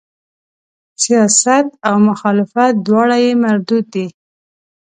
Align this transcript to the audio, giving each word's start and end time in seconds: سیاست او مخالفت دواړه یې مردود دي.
سیاست 1.03 1.65
او 1.87 1.95
مخالفت 2.09 2.73
دواړه 2.87 3.17
یې 3.23 3.31
مردود 3.43 3.85
دي. 3.93 4.07